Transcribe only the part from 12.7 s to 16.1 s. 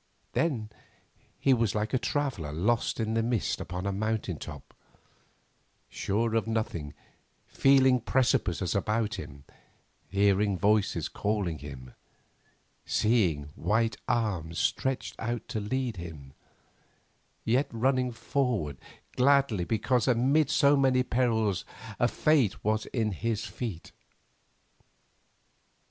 seeing white arms stretched out to lead